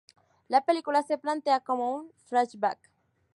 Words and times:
La 0.47 0.65
película 0.65 1.03
se 1.03 1.19
plantea 1.19 1.59
como 1.59 1.93
un 1.95 2.11
flashback. 2.25 2.79